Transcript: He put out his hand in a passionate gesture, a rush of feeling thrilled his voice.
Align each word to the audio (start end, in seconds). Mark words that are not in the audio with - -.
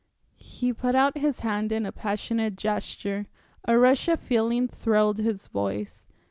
He 0.37 0.73
put 0.73 0.95
out 0.95 1.15
his 1.15 1.41
hand 1.41 1.71
in 1.71 1.85
a 1.85 1.91
passionate 1.91 2.55
gesture, 2.55 3.27
a 3.67 3.77
rush 3.77 4.07
of 4.07 4.19
feeling 4.19 4.67
thrilled 4.67 5.19
his 5.19 5.45
voice. 5.45 6.07